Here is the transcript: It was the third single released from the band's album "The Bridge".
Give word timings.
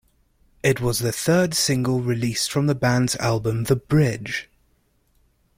It 0.63 0.81
was 0.81 0.97
the 0.97 1.11
third 1.11 1.53
single 1.53 2.01
released 2.01 2.51
from 2.51 2.65
the 2.65 2.73
band's 2.73 3.15
album 3.17 3.65
"The 3.65 3.75
Bridge". 3.75 4.49